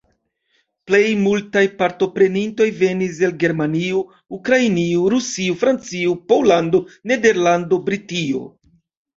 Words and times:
Plej 0.91 1.01
multaj 1.25 1.61
partoprenintoj 1.81 2.67
venis 2.79 3.19
el 3.27 3.35
Germanio, 3.43 4.01
Ukrainio, 4.39 5.05
Rusio, 5.17 5.59
Francio, 5.67 6.17
Pollando, 6.33 6.83
Nederlando, 7.13 7.81
Britio. 7.91 8.45